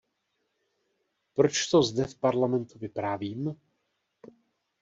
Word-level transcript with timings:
Proč 1.33 1.67
to 1.67 1.83
zde 1.83 2.05
v 2.05 2.15
Parlamentu 2.15 2.79
vyprávím? 2.79 3.55